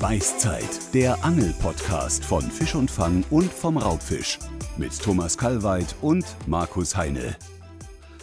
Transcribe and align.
Beißzeit, 0.00 0.94
der 0.94 1.24
Angel-Podcast 1.24 2.24
von 2.24 2.42
Fisch 2.42 2.76
und 2.76 2.88
Fang 2.88 3.24
und 3.30 3.52
vom 3.52 3.76
Raubfisch. 3.76 4.38
Mit 4.76 4.96
Thomas 5.02 5.36
Kalweit 5.36 5.96
und 6.02 6.24
Markus 6.46 6.96
Heine. 6.96 7.36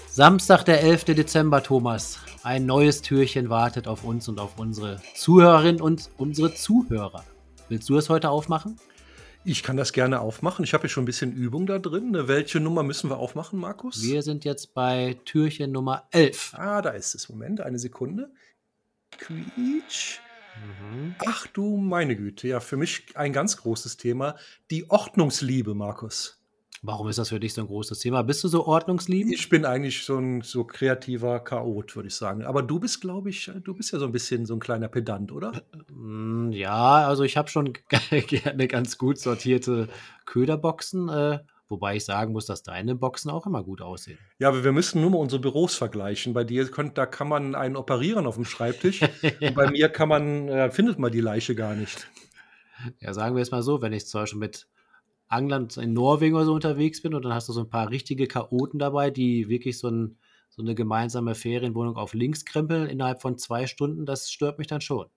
Samstag, 0.07 0.63
der 0.63 0.81
11. 0.81 1.03
Dezember, 1.03 1.61
Thomas. 1.61 2.19
Ein 2.43 2.65
neues 2.65 3.01
Türchen 3.01 3.49
wartet 3.49 3.89
auf 3.89 4.05
uns 4.05 4.29
und 4.29 4.39
auf 4.39 4.57
unsere 4.57 5.01
Zuhörerinnen 5.15 5.81
und 5.81 6.09
unsere 6.17 6.53
Zuhörer. 6.53 7.25
Willst 7.67 7.89
du 7.89 7.97
es 7.97 8.09
heute 8.09 8.29
aufmachen? 8.29 8.79
Ich 9.43 9.61
kann 9.61 9.75
das 9.75 9.91
gerne 9.91 10.21
aufmachen. 10.21 10.63
Ich 10.63 10.73
habe 10.73 10.83
hier 10.83 10.89
schon 10.89 11.03
ein 11.03 11.07
bisschen 11.07 11.33
Übung 11.33 11.65
da 11.65 11.77
drin. 11.77 12.15
Welche 12.17 12.61
Nummer 12.61 12.83
müssen 12.83 13.09
wir 13.09 13.17
aufmachen, 13.17 13.59
Markus? 13.59 14.01
Wir 14.01 14.21
sind 14.21 14.45
jetzt 14.45 14.73
bei 14.73 15.17
Türchen 15.25 15.73
Nummer 15.73 16.07
11. 16.11 16.53
Ah, 16.53 16.81
da 16.81 16.91
ist 16.91 17.15
es. 17.15 17.27
Moment, 17.27 17.59
eine 17.59 17.79
Sekunde. 17.79 18.31
Quietsch. 19.17 20.19
Mhm. 20.55 21.15
Ach 21.25 21.47
du 21.47 21.77
meine 21.77 22.15
Güte, 22.15 22.47
ja, 22.47 22.59
für 22.59 22.77
mich 22.77 23.05
ein 23.15 23.33
ganz 23.33 23.57
großes 23.57 23.97
Thema. 23.97 24.35
Die 24.71 24.89
Ordnungsliebe, 24.89 25.73
Markus. 25.73 26.41
Warum 26.81 27.07
ist 27.07 27.17
das 27.17 27.29
für 27.29 27.39
dich 27.39 27.53
so 27.53 27.61
ein 27.61 27.67
großes 27.67 27.99
Thema? 27.99 28.21
Bist 28.21 28.43
du 28.43 28.47
so 28.47 28.67
ordnungsliebend? 28.67 29.33
Ich 29.33 29.49
bin 29.49 29.65
eigentlich 29.65 30.03
so 30.03 30.19
ein 30.19 30.41
so 30.41 30.65
kreativer 30.65 31.39
Chaot, 31.39 31.95
würde 31.95 32.07
ich 32.07 32.15
sagen. 32.15 32.43
Aber 32.43 32.61
du 32.61 32.79
bist, 32.79 33.01
glaube 33.01 33.29
ich, 33.31 33.51
du 33.63 33.73
bist 33.73 33.91
ja 33.91 33.97
so 33.97 34.05
ein 34.05 34.11
bisschen 34.11 34.45
so 34.45 34.53
ein 34.53 34.59
kleiner 34.59 34.87
Pedant, 34.87 35.31
oder? 35.31 35.63
Mm, 35.91 36.51
ja, 36.51 37.07
also 37.07 37.23
ich 37.23 37.37
habe 37.37 37.49
schon 37.49 37.73
gerne 38.09 38.67
ganz 38.67 38.99
gut 38.99 39.17
sortierte 39.17 39.87
Köderboxen. 40.25 41.09
Äh, 41.09 41.39
Wobei 41.67 41.95
ich 41.95 42.05
sagen 42.05 42.31
muss, 42.31 42.45
dass 42.45 42.61
deine 42.61 42.95
Boxen 42.95 43.31
auch 43.31 43.47
immer 43.47 43.63
gut 43.63 43.81
aussehen. 43.81 44.19
Ja, 44.37 44.63
wir 44.63 44.71
müssen 44.71 45.01
nur 45.01 45.09
mal 45.09 45.17
unsere 45.17 45.41
Büros 45.41 45.75
vergleichen. 45.75 46.33
Bei 46.33 46.43
dir 46.43 46.69
könnt, 46.69 46.97
da 46.97 47.07
kann 47.07 47.27
man 47.27 47.55
einen 47.55 47.75
operieren 47.75 48.27
auf 48.27 48.35
dem 48.35 48.45
Schreibtisch. 48.45 49.01
ja. 49.01 49.49
Und 49.49 49.55
bei 49.55 49.67
mir 49.71 49.89
kann 49.89 50.09
man, 50.09 50.47
äh, 50.47 50.69
findet 50.69 50.99
man 50.99 51.11
die 51.11 51.21
Leiche 51.21 51.55
gar 51.55 51.73
nicht. 51.73 52.07
Ja, 52.99 53.13
sagen 53.13 53.35
wir 53.35 53.41
es 53.41 53.51
mal 53.51 53.63
so, 53.63 53.81
wenn 53.81 53.93
ich 53.93 54.05
zum 54.05 54.21
Beispiel 54.21 54.39
mit 54.39 54.67
Anglern 55.27 55.67
in 55.77 55.93
Norwegen 55.93 56.35
oder 56.35 56.45
so 56.45 56.53
unterwegs 56.53 57.01
bin 57.01 57.15
und 57.15 57.25
dann 57.25 57.33
hast 57.33 57.49
du 57.49 57.53
so 57.53 57.61
ein 57.61 57.69
paar 57.69 57.89
richtige 57.89 58.27
Chaoten 58.27 58.77
dabei, 58.79 59.09
die 59.09 59.49
wirklich 59.49 59.79
so, 59.79 59.89
ein, 59.89 60.17
so 60.49 60.61
eine 60.61 60.75
gemeinsame 60.75 61.33
Ferienwohnung 61.33 61.95
auf 61.95 62.13
links 62.13 62.45
krempeln 62.45 62.87
innerhalb 62.87 63.21
von 63.21 63.37
zwei 63.37 63.65
Stunden, 63.65 64.05
das 64.05 64.29
stört 64.29 64.59
mich 64.59 64.67
dann 64.67 64.81
schon. 64.81 65.07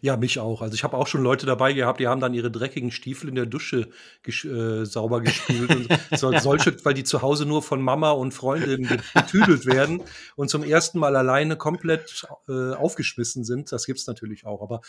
Ja, 0.00 0.16
mich 0.16 0.38
auch. 0.38 0.62
Also 0.62 0.74
ich 0.74 0.84
habe 0.84 0.96
auch 0.96 1.06
schon 1.06 1.22
Leute 1.22 1.46
dabei 1.46 1.72
gehabt, 1.72 2.00
die 2.00 2.06
haben 2.06 2.20
dann 2.20 2.34
ihre 2.34 2.50
dreckigen 2.50 2.90
Stiefel 2.90 3.28
in 3.28 3.34
der 3.34 3.46
Dusche 3.46 3.88
ges 4.22 4.44
äh, 4.44 4.84
sauber 4.84 5.20
gespült 5.20 5.74
und 5.74 5.88
so, 6.18 6.36
solche, 6.38 6.84
weil 6.84 6.94
die 6.94 7.04
zu 7.04 7.22
Hause 7.22 7.46
nur 7.46 7.62
von 7.62 7.80
Mama 7.80 8.10
und 8.10 8.32
Freundinnen 8.32 9.00
getüdelt 9.14 9.66
werden 9.66 10.02
und 10.36 10.50
zum 10.50 10.62
ersten 10.62 10.98
Mal 10.98 11.16
alleine 11.16 11.56
komplett 11.56 12.26
äh, 12.48 12.72
aufgeschmissen 12.72 13.44
sind. 13.44 13.72
Das 13.72 13.86
gibt's 13.86 14.06
natürlich 14.06 14.46
auch. 14.46 14.62
Aber 14.62 14.80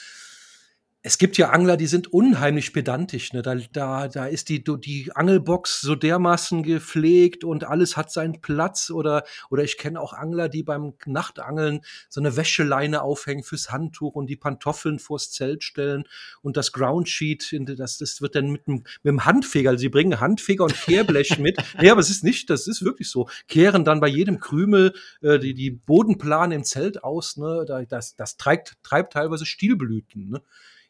es 1.02 1.18
gibt 1.18 1.38
ja 1.38 1.52
Angler, 1.52 1.78
die 1.78 1.88
sind 1.88 2.12
unheimlich 2.12 2.74
pedantisch. 2.74 3.32
Ne? 3.32 3.42
Da, 3.42 3.56
da, 3.56 4.10
da 4.10 4.26
ist 4.26 4.50
die, 4.50 4.62
die 4.62 5.10
Angelbox 5.16 5.80
so 5.80 5.96
dermaßen 5.96 6.62
gepflegt 6.62 7.46
und 7.46 7.64
alles 7.64 7.96
hat 7.96 8.12
seinen 8.12 8.42
Platz. 8.42 8.90
Oder, 8.90 9.24
oder 9.50 9.64
ich 9.64 9.78
kenne 9.78 10.02
auch 10.02 10.12
Angler, 10.12 10.50
die 10.50 10.62
beim 10.62 10.96
Nachtangeln 11.06 11.82
so 12.10 12.20
eine 12.20 12.36
Wäscheleine 12.36 13.02
aufhängen 13.02 13.44
fürs 13.44 13.72
Handtuch 13.72 14.16
und 14.16 14.28
die 14.28 14.36
Pantoffeln 14.36 15.00
vors 15.00 15.32
Zelt 15.32 15.64
stellen 15.64 16.04
und 16.42 16.58
das 16.58 16.74
Groundsheet, 16.74 17.56
das, 17.78 17.98
das 17.98 18.22
wird 18.22 18.36
dann 18.36 18.50
mit 18.50 18.68
dem, 18.68 18.84
mit 19.02 19.06
dem 19.06 19.24
Handfeger, 19.24 19.70
also 19.70 19.80
sie 19.80 19.90
bringen 19.90 20.20
Handfeger 20.20 20.66
und 20.66 20.74
Kehrblech 20.74 21.40
mit. 21.40 21.58
Nee, 21.80 21.92
aber 21.92 22.02
es 22.02 22.10
ist 22.10 22.24
nicht, 22.24 22.50
das 22.50 22.68
ist 22.68 22.84
wirklich 22.84 23.10
so. 23.10 23.30
Kehren 23.48 23.86
dann 23.86 24.02
bei 24.02 24.08
jedem 24.08 24.40
Krümel 24.40 24.94
äh, 25.22 25.40
die, 25.40 25.54
die 25.54 25.72
Bodenplan 25.72 26.52
im 26.52 26.64
Zelt 26.64 27.04
aus. 27.04 27.38
Ne? 27.38 27.66
Das, 27.88 28.16
das 28.16 28.38
treibt, 28.38 28.78
treibt 28.84 29.14
teilweise 29.14 29.46
Stielblüten. 29.46 30.30
Ne? 30.30 30.42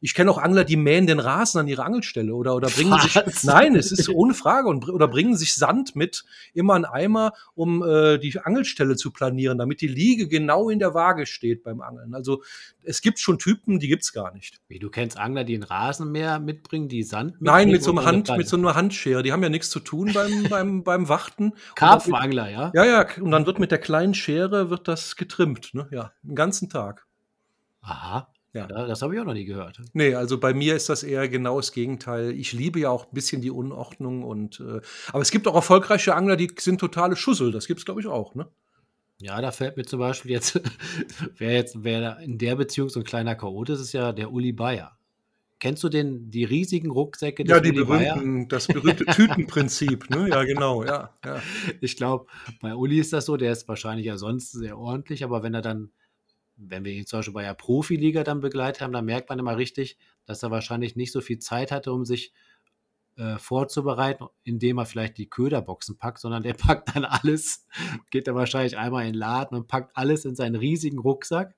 Ich 0.02 0.14
kenne 0.14 0.32
auch 0.32 0.38
Angler, 0.38 0.64
die 0.64 0.78
mähen 0.78 1.08
den 1.08 1.20
Rasen 1.20 1.60
an 1.60 1.68
ihre 1.68 1.84
Angelstelle 1.84 2.34
oder, 2.34 2.56
oder 2.56 2.70
bringen 2.70 2.92
Was? 2.92 3.04
sich, 3.04 3.44
nein, 3.44 3.76
es 3.76 3.92
ist 3.92 4.10
ohne 4.10 4.34
Frage, 4.34 4.70
und, 4.70 4.88
oder 4.88 5.08
bringen 5.08 5.36
sich 5.36 5.54
Sand 5.54 5.96
mit, 5.96 6.24
immer 6.54 6.76
einen 6.76 6.86
Eimer, 6.86 7.34
um 7.54 7.84
äh, 7.84 8.18
die 8.18 8.40
Angelstelle 8.40 8.96
zu 8.96 9.12
planieren, 9.12 9.58
damit 9.58 9.82
die 9.82 9.88
Liege 9.88 10.28
genau 10.28 10.70
in 10.70 10.80
der 10.80 10.94
Waage 10.94 11.26
steht 11.26 11.64
beim 11.64 11.82
Angeln. 11.82 12.14
Also 12.14 12.44
es 12.84 13.02
gibt 13.02 13.20
schon 13.20 13.40
Typen, 13.40 13.80
die 13.80 13.88
gibt's 13.90 14.14
gar 14.14 14.34
nicht. 14.34 14.62
Wie, 14.68 14.80
du 14.80 14.90
kennst 14.90 15.18
Angler, 15.18 15.44
die 15.44 15.56
einen 15.56 15.64
Rasenmäher 15.64 16.40
mitbringen, 16.40 16.88
die 16.88 17.04
Sand 17.04 17.42
mitbringen? 17.42 17.54
Nein, 17.54 17.70
mit 17.70 17.84
so, 17.84 17.92
einem 17.92 18.06
Hand, 18.06 18.38
mit 18.38 18.48
so 18.48 18.56
einer 18.56 18.76
Handschere. 18.76 19.22
Die 19.22 19.34
haben 19.34 19.44
ja 19.44 19.50
nichts 19.50 19.70
zu 19.70 19.82
tun 19.82 20.12
beim, 20.14 20.44
beim, 20.50 20.84
beim 20.84 21.10
Warten. 21.10 21.54
Karpfenangler, 21.76 22.50
ja? 22.50 22.72
Ja, 22.74 22.86
ja, 22.86 23.06
und 23.20 23.32
dann 23.32 23.46
wird 23.46 23.60
mit 23.60 23.72
der 23.72 23.80
kleinen 23.80 24.14
Schere 24.14 24.70
wird 24.70 24.88
das 24.88 25.18
getrimmt, 25.18 25.74
ne? 25.74 25.88
Ja, 25.92 26.14
den 26.24 26.36
ganzen 26.36 26.70
Tag. 26.70 27.06
Aha. 27.82 28.28
Ja. 28.54 28.66
Das 28.66 29.02
habe 29.02 29.14
ich 29.14 29.22
auch 29.22 29.26
noch 29.26 29.34
nie 29.34 29.46
gehört. 29.46 29.80
Nee, 29.94 30.16
also 30.16 30.40
bei 30.40 30.54
mir 30.54 30.76
ist 30.76 30.90
das 30.90 31.04
eher 31.04 31.30
genau 31.30 31.58
das 31.58 31.72
Gegenteil. 31.72 32.32
Ich 32.32 32.52
liebe 32.52 32.80
ja 32.80 32.90
auch 32.90 33.06
ein 33.06 33.14
bisschen 33.14 33.42
die 33.42 33.52
Unordnung 33.52 34.24
und 34.24 34.60
äh, 34.60 34.82
aber 35.10 35.22
es 35.22 35.30
gibt 35.30 35.48
auch 35.48 35.54
erfolgreiche 35.56 36.16
Angler, 36.16 36.36
die 36.36 36.52
sind 36.58 36.80
totale 36.80 37.16
Schussel. 37.16 37.52
Das 37.52 37.68
gibt 37.68 37.80
es, 37.80 37.86
glaube 37.86 38.02
ich, 38.02 38.08
auch, 38.08 38.34
ne? 38.34 38.48
Ja, 39.22 39.40
da 39.42 39.52
fällt 39.52 39.78
mir 39.78 39.86
zum 39.86 40.00
Beispiel 40.00 40.32
jetzt, 40.32 40.60
wer 41.38 41.54
jetzt, 41.54 41.84
wer 41.84 42.20
in 42.20 42.38
der 42.38 42.56
Beziehung 42.56 42.90
so 42.90 43.02
ein 43.02 43.04
kleiner 43.04 43.36
Chaot 43.36 43.70
ist, 43.70 43.82
ist 43.82 43.94
ja 43.94 44.14
der 44.14 44.32
Uli 44.32 44.52
Bayer. 44.52 44.98
Kennst 45.60 45.84
du 45.84 45.90
den, 45.90 46.32
die 46.32 46.46
riesigen 46.46 46.90
Rucksäcke 46.90 47.44
Ja, 47.46 47.60
die 47.60 47.70
Uli 47.72 47.84
berühmten, 47.84 48.48
Bayer? 48.48 48.48
das 48.48 48.68
berühmte 48.68 49.06
Tütenprinzip, 49.14 50.10
ne? 50.10 50.30
Ja, 50.30 50.44
genau, 50.46 50.86
ja. 50.86 51.14
ja. 51.24 51.42
Ich 51.82 51.98
glaube, 51.98 52.28
bei 52.62 52.74
Uli 52.74 52.98
ist 52.98 53.12
das 53.12 53.26
so, 53.26 53.36
der 53.36 53.52
ist 53.52 53.68
wahrscheinlich 53.68 54.06
ja 54.08 54.18
sonst 54.18 54.54
sehr 54.54 54.78
ordentlich, 54.78 55.24
aber 55.24 55.44
wenn 55.44 55.54
er 55.54 55.62
dann 55.62 55.92
wenn 56.60 56.84
wir 56.84 56.92
ihn 56.92 57.06
zum 57.06 57.20
Beispiel 57.20 57.34
bei 57.34 57.44
der 57.44 57.54
Profiliga 57.54 58.24
dann 58.24 58.42
begleitet 58.42 58.82
haben, 58.82 58.92
dann 58.92 59.06
merkt 59.06 59.30
man 59.30 59.40
immer 59.40 59.58
richtig, 59.58 59.98
dass 60.26 60.44
er 60.44 60.52
wahrscheinlich 60.52 60.96
nicht 60.96 61.12
so 61.12 61.22
viel 61.22 61.40
Zeit 61.40 61.72
hatte, 61.72 61.94
um 61.94 62.06
sich 62.06 62.34
äh, 63.16 63.38
vorzubereiten, 63.38 64.28
indem 64.44 64.78
er 64.78 64.86
vielleicht 64.86 65.18
die 65.18 65.30
Köderboxen 65.30 65.98
packt, 65.98 66.20
sondern 66.20 66.44
der 66.44 66.54
packt 66.56 66.96
dann 66.96 67.06
alles, 67.06 67.66
geht 68.12 68.28
dann 68.28 68.36
wahrscheinlich 68.36 68.78
einmal 68.78 69.06
in 69.06 69.14
den 69.14 69.20
Laden 69.20 69.58
und 69.58 69.68
packt 69.68 69.96
alles 69.96 70.26
in 70.26 70.36
seinen 70.36 70.56
riesigen 70.56 71.00
Rucksack, 71.00 71.56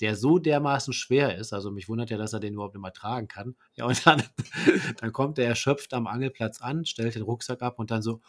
der 0.00 0.16
so 0.16 0.38
dermaßen 0.38 0.92
schwer 0.92 1.36
ist. 1.36 1.52
Also 1.52 1.70
mich 1.70 1.88
wundert 1.88 2.10
ja, 2.10 2.18
dass 2.18 2.32
er 2.32 2.40
den 2.40 2.54
überhaupt 2.54 2.74
nicht 2.74 2.82
mehr 2.82 2.92
tragen 2.92 3.28
kann. 3.28 3.54
Ja, 3.74 3.84
und 3.86 4.04
dann, 4.04 4.22
dann 5.00 5.12
kommt 5.12 5.38
er 5.38 5.46
erschöpft 5.46 5.94
am 5.94 6.06
Angelplatz 6.08 6.60
an, 6.60 6.84
stellt 6.84 7.14
den 7.14 7.22
Rucksack 7.22 7.62
ab 7.62 7.78
und 7.78 7.90
dann 7.90 8.02
so, 8.02 8.20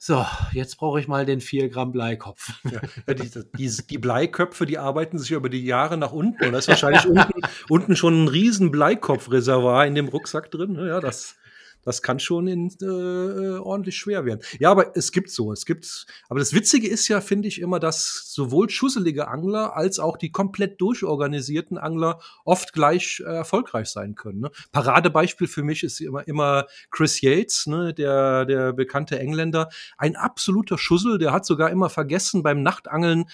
so, 0.00 0.24
jetzt 0.52 0.76
brauche 0.76 1.00
ich 1.00 1.08
mal 1.08 1.26
den 1.26 1.40
4 1.40 1.68
Gramm 1.70 1.90
Bleikopf. 1.90 2.52
Ja, 2.70 3.14
die, 3.14 3.30
die, 3.56 3.86
die, 3.90 3.98
Bleiköpfe, 3.98 4.64
die 4.64 4.78
arbeiten 4.78 5.18
sich 5.18 5.32
über 5.32 5.48
die 5.48 5.64
Jahre 5.64 5.96
nach 5.96 6.12
unten. 6.12 6.44
Und 6.44 6.52
da 6.52 6.58
ist 6.58 6.68
wahrscheinlich 6.68 7.04
unten, 7.04 7.42
unten, 7.68 7.96
schon 7.96 8.24
ein 8.24 8.28
riesen 8.28 8.70
Bleikopfreservoir 8.70 9.86
in 9.86 9.96
dem 9.96 10.06
Rucksack 10.06 10.52
drin. 10.52 10.76
Ja, 10.76 11.00
das, 11.00 11.34
das 11.82 12.02
kann 12.02 12.20
schon 12.20 12.46
in, 12.48 12.68
äh, 12.80 13.58
ordentlich 13.58 13.96
schwer 13.96 14.24
werden. 14.24 14.40
Ja, 14.58 14.70
aber 14.70 14.96
es 14.96 15.12
gibt 15.12 15.30
so, 15.30 15.52
es 15.52 15.64
gibt, 15.64 16.06
aber 16.28 16.38
das 16.38 16.52
Witzige 16.52 16.88
ist 16.88 17.08
ja, 17.08 17.20
finde 17.20 17.48
ich 17.48 17.60
immer, 17.60 17.80
dass 17.80 18.32
sowohl 18.32 18.70
schusselige 18.70 19.28
Angler 19.28 19.76
als 19.76 19.98
auch 19.98 20.16
die 20.16 20.30
komplett 20.30 20.80
durchorganisierten 20.80 21.78
Angler 21.78 22.20
oft 22.44 22.72
gleich 22.72 23.20
äh, 23.20 23.30
erfolgreich 23.30 23.88
sein 23.88 24.14
können. 24.14 24.40
Ne? 24.40 24.50
Paradebeispiel 24.72 25.46
für 25.46 25.62
mich 25.62 25.82
ist 25.82 26.00
immer, 26.00 26.26
immer 26.26 26.66
Chris 26.90 27.20
Yates, 27.20 27.66
ne, 27.66 27.94
der, 27.94 28.44
der 28.44 28.72
bekannte 28.72 29.18
Engländer, 29.18 29.68
ein 29.96 30.16
absoluter 30.16 30.78
Schussel, 30.78 31.18
der 31.18 31.32
hat 31.32 31.46
sogar 31.46 31.70
immer 31.70 31.90
vergessen 31.90 32.42
beim 32.42 32.62
Nachtangeln, 32.62 33.26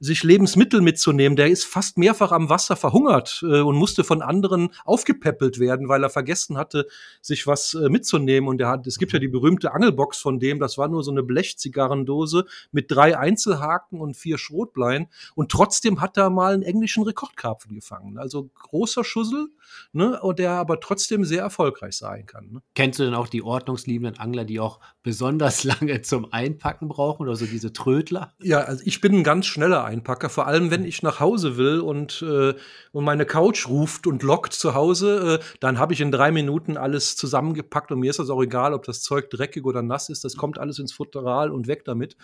sich 0.00 0.22
Lebensmittel 0.22 0.80
mitzunehmen. 0.80 1.36
Der 1.36 1.48
ist 1.48 1.64
fast 1.64 1.98
mehrfach 1.98 2.32
am 2.32 2.48
Wasser 2.48 2.76
verhungert 2.76 3.42
äh, 3.42 3.60
und 3.60 3.76
musste 3.76 4.04
von 4.04 4.22
anderen 4.22 4.70
aufgepäppelt 4.84 5.58
werden, 5.58 5.88
weil 5.88 6.02
er 6.02 6.10
vergessen 6.10 6.56
hatte, 6.56 6.86
sich 7.20 7.46
was 7.46 7.74
äh, 7.74 7.88
mitzunehmen. 7.88 8.48
Und 8.48 8.60
er 8.60 8.68
hat, 8.68 8.86
es 8.86 8.98
gibt 8.98 9.12
ja 9.12 9.18
die 9.18 9.28
berühmte 9.28 9.72
Angelbox 9.72 10.18
von 10.18 10.38
dem, 10.38 10.60
das 10.60 10.78
war 10.78 10.88
nur 10.88 11.02
so 11.02 11.10
eine 11.10 11.22
Blechzigarrendose 11.22 12.44
mit 12.70 12.90
drei 12.90 13.18
Einzelhaken 13.18 14.00
und 14.00 14.16
vier 14.16 14.38
Schrotbleien. 14.38 15.08
Und 15.34 15.50
trotzdem 15.50 16.00
hat 16.00 16.16
er 16.16 16.30
mal 16.30 16.54
einen 16.54 16.62
englischen 16.62 17.02
Rekordkarpfen 17.02 17.74
gefangen. 17.74 18.18
Also 18.18 18.50
großer 18.54 19.04
Schussel, 19.04 19.48
ne, 19.92 20.20
und 20.20 20.38
der 20.38 20.52
aber 20.52 20.80
trotzdem 20.80 21.24
sehr 21.24 21.42
erfolgreich 21.42 21.96
sein 21.96 22.26
kann. 22.26 22.50
Ne? 22.50 22.62
Kennst 22.74 22.98
du 22.98 23.04
denn 23.04 23.14
auch 23.14 23.28
die 23.28 23.42
ordnungsliebenden 23.42 24.18
Angler, 24.18 24.44
die 24.44 24.60
auch 24.60 24.80
besonders 25.02 25.64
lange 25.64 26.02
zum 26.02 26.32
Einpacken 26.32 26.88
brauchen 26.88 27.22
oder 27.22 27.36
so 27.36 27.46
diese 27.46 27.72
Trödler? 27.72 28.32
Ja, 28.40 28.60
also 28.60 28.82
ich 28.84 29.00
bin 29.00 29.14
ein 29.14 29.24
ganz 29.24 29.46
schneller 29.46 29.84
einpacke. 29.88 30.28
Vor 30.28 30.46
allem, 30.46 30.70
wenn 30.70 30.84
ich 30.84 31.02
nach 31.02 31.18
Hause 31.18 31.56
will 31.56 31.80
und, 31.80 32.22
äh, 32.22 32.54
und 32.92 33.04
meine 33.04 33.26
Couch 33.26 33.66
ruft 33.66 34.06
und 34.06 34.22
lockt 34.22 34.52
zu 34.52 34.74
Hause, 34.74 35.40
äh, 35.40 35.44
dann 35.60 35.78
habe 35.78 35.92
ich 35.92 36.00
in 36.00 36.12
drei 36.12 36.30
Minuten 36.30 36.76
alles 36.76 37.16
zusammengepackt 37.16 37.90
und 37.90 37.98
mir 37.98 38.10
ist 38.10 38.20
das 38.20 38.30
auch 38.30 38.42
egal, 38.42 38.74
ob 38.74 38.84
das 38.84 39.02
Zeug 39.02 39.30
dreckig 39.30 39.64
oder 39.64 39.82
nass 39.82 40.08
ist. 40.08 40.24
Das 40.24 40.36
kommt 40.36 40.58
alles 40.58 40.78
ins 40.78 40.92
Futteral 40.92 41.50
und 41.50 41.66
weg 41.66 41.84
damit. 41.84 42.16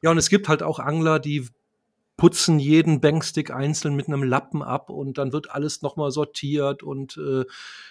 Ja, 0.00 0.10
und 0.10 0.18
es 0.18 0.30
gibt 0.30 0.48
halt 0.48 0.62
auch 0.62 0.78
Angler, 0.78 1.18
die 1.18 1.46
putzen 2.16 2.58
jeden 2.58 3.00
Bankstick 3.00 3.50
einzeln 3.50 3.94
mit 3.94 4.08
einem 4.08 4.24
Lappen 4.24 4.62
ab 4.62 4.90
und 4.90 5.18
dann 5.18 5.32
wird 5.32 5.50
alles 5.52 5.82
nochmal 5.82 6.10
sortiert 6.10 6.82
und 6.82 7.16
äh, 7.16 7.44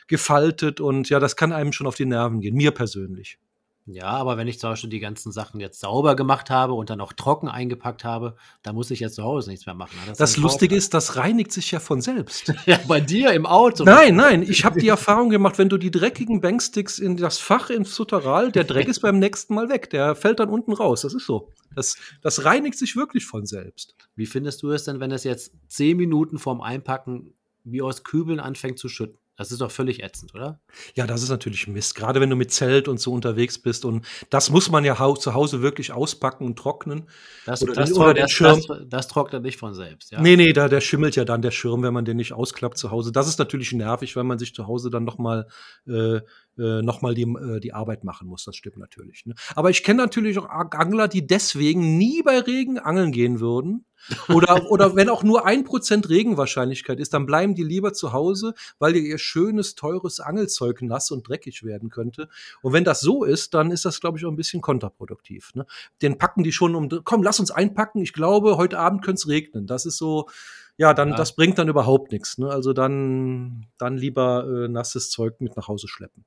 gefaltet 0.08 0.82
und 0.82 1.10
ja, 1.10 1.20
das 1.20 1.36
kann 1.36 1.54
einem 1.54 1.72
schon 1.72 1.88
auf 1.88 1.96
die 1.96 2.06
Nerven 2.06 2.42
gehen, 2.42 2.56
mir 2.56 2.72
persönlich. 2.72 3.40
Ja, 3.89 4.07
aber 4.07 4.36
wenn 4.36 4.50
ich 4.50 4.60
zum 4.60 4.72
Beispiel 4.72 4.89
die 4.89 5.00
ganzen 5.00 5.31
Sachen 5.31 5.62
jetzt 5.62 5.80
sauber 5.80 6.18
gemacht 6.18 6.50
habe 6.50 6.74
und 6.74 6.89
dann 6.89 7.00
auch 7.00 7.13
trocken 7.13 7.48
eingepackt 7.48 8.04
habe, 8.04 8.36
dann 8.62 8.75
muss 8.75 8.92
ich 8.92 9.00
jetzt 9.00 9.16
zu 9.16 9.24
Hause 9.24 9.50
nichts 9.50 9.66
mehr 9.66 9.75
machen. 9.75 9.98
ne? 10.06 10.13
Das 10.18 10.36
ein 10.36 10.42
Lustige 10.42 10.75
ist, 10.75 10.94
das 10.94 11.16
reinigt 11.16 11.54
sich 11.54 11.72
ja 11.72 11.80
von 11.80 12.01
selbst. 12.01 12.54
Ja, 12.66 12.80
bei 12.86 13.00
dir 13.00 13.31
im 13.31 13.45
Auto. 13.45 13.86
Nein, 13.86 14.18
nein, 14.18 14.42
ich 14.44 14.66
habe 14.66 14.78
die 14.78 14.89
Erfahrung 14.89 15.30
gemacht, 15.30 15.57
wenn 15.57 15.69
du 15.69 15.78
die 15.78 15.89
dreckigen 15.89 16.42
Banksticks 16.42 17.00
in 17.00 17.16
das 17.16 17.38
Fach 17.38 17.69
ins 17.69 17.95
Futteral, 17.95 18.51
der 18.51 18.66
Dreck 18.66 18.89
ist 18.89 19.00
beim 19.00 19.19
nächsten 19.19 19.54
Mal 19.54 19.69
weg. 19.69 19.90
Der 19.92 20.16
fällt 20.16 20.42
dann 20.42 20.50
unten 20.50 20.74
raus. 20.74 21.01
Das 21.01 21.13
ist 21.13 21.25
so. 21.25 21.54
Das, 21.74 21.95
das 22.22 22.44
reinigt 22.44 22.78
sich 22.78 22.98
wirklich 22.98 23.25
von 23.25 23.45
selbst. 23.45 23.95
Wie 24.16 24.25
findest 24.25 24.63
du 24.63 24.72
es 24.72 24.83
denn, 24.83 25.00
wenn 25.00 25.12
es 25.12 25.24
jetzt 25.24 25.54
zehn 25.69 25.95
Minuten 25.95 26.40
vorm 26.40 26.60
Einpacken 26.60 27.33
wie 27.63 27.81
aus 27.81 28.04
Kübeln 28.04 28.42
anfängt 28.42 28.80
zu 28.80 28.90
schütten? 28.90 29.18
Das 29.38 29.51
ist 29.51 29.62
doch 29.62 29.69
völlig 29.72 30.04
ätzend, 30.04 30.34
oder? 30.34 30.60
Ja, 30.95 31.06
das 31.06 31.22
ist 31.22 31.30
natürlich 31.30 31.68
Mist. 31.68 31.94
Gerade 31.94 32.19
wenn 32.19 32.30
du 32.30 32.36
mit 32.36 32.51
Zelt 32.51 32.88
und 32.88 33.00
so 33.00 33.13
unterwegs 33.13 33.60
bist. 33.60 33.86
Und 33.86 34.04
das 34.31 34.50
muss 34.50 34.72
man 34.72 34.84
ja 34.84 34.98
hau 34.98 35.16
zu 35.16 35.36
Hause 35.36 35.62
wirklich 35.62 35.92
auspacken 35.94 36.44
und 36.45 36.57
trocknen. 36.57 37.07
Das, 37.45 37.62
Oder 37.62 37.74
das, 37.74 37.89
den- 37.94 37.98
oder 38.01 38.13
das, 38.16 38.31
Schirm. 38.31 38.60
das, 38.68 38.80
das 38.89 39.07
trocknet 39.07 39.44
nicht 39.44 39.57
von 39.60 39.75
selbst. 39.75 40.12
Ja? 40.12 40.19
Nee, 40.22 40.36
nee, 40.38 40.54
da, 40.54 40.68
der 40.68 40.81
schimmelt 40.81 41.16
ja 41.16 41.24
dann 41.24 41.44
der 41.44 41.51
Schirm, 41.51 41.84
wenn 41.84 41.94
man 41.94 42.04
den 42.04 42.18
nicht 42.18 42.34
ausklappt 42.34 42.80
zu 42.80 42.89
Hause. 42.89 43.12
Das 43.12 43.28
ist 43.28 43.38
natürlich 43.38 43.72
nervig, 43.74 44.16
weil 44.16 44.24
man 44.24 44.39
sich 44.39 44.56
zu 44.56 44.66
Hause 44.66 44.89
dann 44.89 45.04
nochmal 45.04 45.48
äh, 45.88 46.19
äh, 46.57 46.81
noch 46.81 47.01
mal 47.01 47.13
die, 47.13 47.24
äh, 47.24 47.59
die 47.59 47.74
Arbeit 47.74 48.04
machen 48.04 48.27
muss. 48.27 48.44
Das 48.45 48.56
stimmt 48.56 48.77
natürlich. 48.77 49.25
Ne? 49.25 49.36
Aber 49.56 49.69
ich 49.69 49.83
kenne 49.83 50.01
natürlich 50.01 50.38
auch 50.38 50.50
Angler, 50.50 51.07
die 51.07 51.25
deswegen 51.25 51.98
nie 51.98 52.21
bei 52.24 52.39
Regen 52.39 52.80
angeln 52.80 53.12
gehen 53.12 53.39
würden. 53.39 53.86
Oder, 54.30 54.69
oder 54.71 54.95
wenn 54.95 55.09
auch 55.09 55.24
nur 55.24 55.45
ein 55.45 55.63
Prozent 55.63 56.07
Regenwahrscheinlichkeit 56.07 57.00
ist, 57.00 57.13
dann 57.15 57.25
bleiben 57.25 57.56
die 57.56 57.63
lieber 57.63 57.94
zu 57.94 58.13
Hause, 58.13 58.54
weil 58.77 58.95
ihr 58.95 59.01
ihr 59.01 59.18
schönes, 59.18 59.74
teures 59.75 60.19
Angelzeug 60.19 60.81
nass 60.83 61.09
und 61.12 61.27
dreckig 61.27 61.63
werden 61.63 61.89
könnte. 61.89 62.30
Und 62.62 62.74
wenn 62.74 62.83
das 62.83 63.01
so 63.01 63.24
ist, 63.24 63.56
dann 63.56 63.71
ist 63.71 63.86
das, 63.86 64.00
glaube 64.00 64.18
ich, 64.18 64.25
auch 64.25 64.30
ein 64.30 64.36
bisschen 64.36 64.62
kontraproduktiv. 64.62 65.54
Ne? 65.56 65.65
Den 66.01 66.19
packen 66.19 66.44
die 66.44 66.51
schon 66.51 66.75
um, 66.75 66.89
komm, 67.04 67.24
lass 67.24 67.39
uns 67.39 67.51
einpacken. 67.51 68.01
Ich 68.01 68.13
glaube, 68.13 68.56
heute 68.57 68.77
Abend 68.80 69.04
könnte 69.04 69.19
es 69.19 69.27
regnen. 69.27 69.65
Das 69.65 69.86
ist 69.86 69.98
so, 69.98 70.30
ja, 70.77 70.94
dann, 70.94 71.09
Ja. 71.09 71.15
das 71.15 71.36
bringt 71.36 71.57
dann 71.57 71.68
überhaupt 71.68 72.12
nichts. 72.12 72.38
Ne? 72.38 72.50
Also 72.50 72.74
dann, 72.74 73.65
dann 73.77 73.98
lieber 73.98 74.45
äh, 74.48 74.68
nasses 74.68 75.09
Zeug 75.09 75.42
mit 75.42 75.57
nach 75.57 75.68
Hause 75.68 75.88
schleppen. 75.88 76.24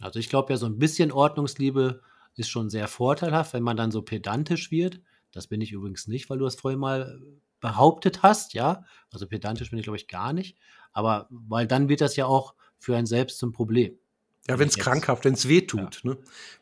Also 0.00 0.18
ich 0.18 0.28
glaube 0.28 0.52
ja, 0.52 0.56
so 0.56 0.66
ein 0.66 0.78
bisschen 0.78 1.12
Ordnungsliebe 1.12 2.00
ist 2.34 2.48
schon 2.48 2.70
sehr 2.70 2.88
vorteilhaft, 2.88 3.52
wenn 3.52 3.62
man 3.62 3.76
dann 3.76 3.90
so 3.90 4.02
pedantisch 4.02 4.70
wird. 4.70 5.00
Das 5.32 5.46
bin 5.48 5.60
ich 5.60 5.72
übrigens 5.72 6.06
nicht, 6.06 6.30
weil 6.30 6.38
du 6.38 6.44
das 6.44 6.56
vorhin 6.56 6.80
mal 6.80 7.20
behauptet 7.60 8.22
hast, 8.22 8.54
ja. 8.54 8.84
Also 9.10 9.26
pedantisch 9.26 9.70
bin 9.70 9.78
ich, 9.78 9.84
glaube 9.84 9.96
ich, 9.96 10.08
gar 10.08 10.32
nicht. 10.32 10.56
Aber 10.92 11.26
weil 11.30 11.66
dann 11.66 11.88
wird 11.88 12.00
das 12.00 12.16
ja 12.16 12.26
auch 12.26 12.54
für 12.78 12.96
einen 12.96 13.06
selbst 13.06 13.38
zum 13.38 13.52
Problem. 13.52 13.98
Ja, 14.48 14.58
Wenn 14.58 14.68
es 14.68 14.78
krankhaft, 14.78 15.26
wenn 15.26 15.34
es 15.34 15.46
weh 15.46 15.60
tut, 15.60 16.00
ne? 16.04 16.16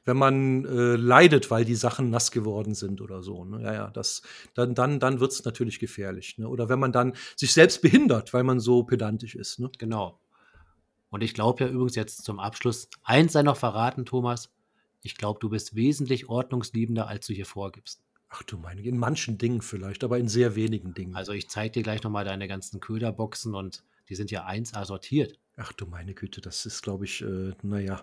Wenn 0.04 0.16
man 0.16 0.64
äh, 0.64 0.96
leidet, 0.96 1.52
weil 1.52 1.64
die 1.64 1.76
Sachen 1.76 2.10
nass 2.10 2.32
geworden 2.32 2.74
sind 2.74 3.00
oder 3.00 3.22
so. 3.22 3.44
Ne? 3.44 3.62
Ja, 3.62 3.74
ja, 3.74 3.90
das, 3.90 4.22
dann, 4.54 4.74
dann, 4.74 4.98
dann 4.98 5.20
wird 5.20 5.30
es 5.30 5.44
natürlich 5.44 5.78
gefährlich. 5.78 6.36
Ne? 6.36 6.48
Oder 6.48 6.68
wenn 6.68 6.80
man 6.80 6.90
dann 6.90 7.12
sich 7.36 7.52
selbst 7.52 7.82
behindert, 7.82 8.32
weil 8.32 8.42
man 8.42 8.58
so 8.58 8.82
pedantisch 8.82 9.36
ist. 9.36 9.60
Ne? 9.60 9.70
Genau. 9.78 10.18
Und 11.16 11.22
ich 11.22 11.32
glaube 11.32 11.64
ja 11.64 11.70
übrigens 11.70 11.94
jetzt 11.94 12.24
zum 12.24 12.38
Abschluss, 12.38 12.90
eins 13.02 13.32
sei 13.32 13.42
noch 13.42 13.56
verraten, 13.56 14.04
Thomas. 14.04 14.50
Ich 15.00 15.16
glaube, 15.16 15.40
du 15.40 15.48
bist 15.48 15.74
wesentlich 15.74 16.28
ordnungsliebender, 16.28 17.08
als 17.08 17.26
du 17.26 17.32
hier 17.32 17.46
vorgibst. 17.46 18.02
Ach 18.28 18.42
du 18.42 18.58
meine, 18.58 18.82
in 18.82 18.98
manchen 18.98 19.38
Dingen 19.38 19.62
vielleicht, 19.62 20.04
aber 20.04 20.18
in 20.18 20.28
sehr 20.28 20.56
wenigen 20.56 20.92
Dingen. 20.92 21.16
Also 21.16 21.32
ich 21.32 21.48
zeige 21.48 21.72
dir 21.72 21.82
gleich 21.82 22.02
nochmal 22.02 22.26
deine 22.26 22.46
ganzen 22.48 22.80
Köderboxen 22.80 23.54
und 23.54 23.82
die 24.10 24.14
sind 24.14 24.30
ja 24.30 24.46
1A 24.46 24.84
sortiert. 24.84 25.38
Ach 25.56 25.72
du 25.72 25.86
meine 25.86 26.12
Güte, 26.12 26.42
das 26.42 26.66
ist, 26.66 26.82
glaube 26.82 27.06
ich, 27.06 27.22
äh, 27.22 27.54
naja. 27.62 28.02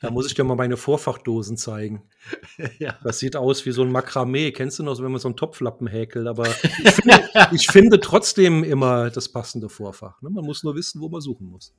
da 0.00 0.12
muss 0.12 0.28
ich 0.28 0.34
dir 0.34 0.44
mal 0.44 0.54
meine 0.54 0.76
Vorfachdosen 0.76 1.56
zeigen. 1.56 2.04
ja. 2.78 2.96
Das 3.02 3.18
sieht 3.18 3.34
aus 3.34 3.66
wie 3.66 3.72
so 3.72 3.82
ein 3.82 3.90
Makramee. 3.90 4.52
Kennst 4.52 4.78
du 4.78 4.84
noch, 4.84 5.02
wenn 5.02 5.10
man 5.10 5.20
so 5.20 5.26
einen 5.26 5.36
Topflappen 5.36 5.88
häkelt? 5.88 6.28
Aber 6.28 6.46
ich 6.84 6.94
finde, 6.94 7.48
ich 7.50 7.66
finde 7.66 8.00
trotzdem 8.00 8.62
immer 8.62 9.10
das 9.10 9.28
passende 9.28 9.68
Vorfach. 9.68 10.22
Ne? 10.22 10.30
Man 10.30 10.44
muss 10.44 10.62
nur 10.62 10.76
wissen, 10.76 11.00
wo 11.00 11.08
man 11.08 11.20
suchen 11.20 11.48
muss. 11.48 11.74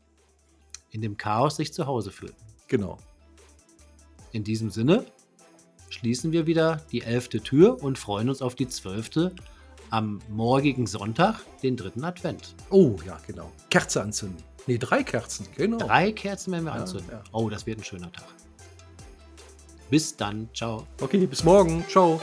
In 0.92 1.02
dem 1.02 1.18
Chaos 1.18 1.56
sich 1.58 1.74
zu 1.74 1.86
Hause 1.88 2.12
fühlen. 2.12 2.36
Genau. 2.68 2.98
In 4.32 4.44
diesem 4.44 4.70
Sinne 4.70 5.06
schließen 5.90 6.32
wir 6.32 6.46
wieder 6.46 6.78
die 6.92 7.02
elfte 7.02 7.42
Tür 7.42 7.82
und 7.82 7.98
freuen 7.98 8.30
uns 8.30 8.42
auf 8.42 8.56
die 8.56 8.68
zwölfte 8.68 9.34
am 9.92 10.20
morgigen 10.30 10.86
Sonntag, 10.86 11.40
den 11.64 11.76
dritten 11.76 12.04
Advent. 12.04 12.54
Oh, 12.70 12.96
ja, 13.06 13.20
genau. 13.26 13.52
Kerze 13.72 14.02
anzünden. 14.04 14.44
Nee, 14.68 14.78
drei 14.78 15.02
Kerzen, 15.04 15.48
genau. 15.58 15.78
Drei 15.78 16.12
Kerzen 16.12 16.52
werden 16.52 16.66
wir 16.66 16.76
Ja, 16.76 16.82
anzünden. 16.82 17.10
ja. 17.12 17.24
Oh, 17.32 17.50
das 17.50 17.66
wird 17.66 17.80
ein 17.80 17.84
schöner 17.84 18.12
Tag. 18.12 18.28
Bis 19.90 20.16
dann. 20.16 20.48
Ciao. 20.54 20.86
Okay, 21.02 21.26
bis 21.26 21.44
morgen. 21.44 21.84
Ciao. 21.88 22.22